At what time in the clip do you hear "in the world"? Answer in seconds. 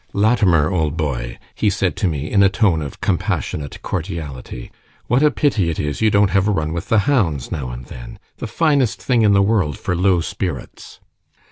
9.21-9.77